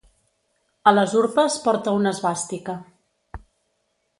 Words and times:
A 0.91 0.93
les 0.95 1.13
urpes 1.19 1.57
porta 1.67 1.93
una 1.99 2.15
esvàstica. 2.17 2.77